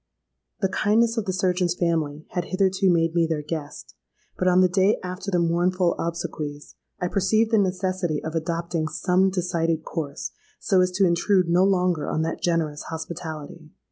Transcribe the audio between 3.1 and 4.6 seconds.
me their guest; but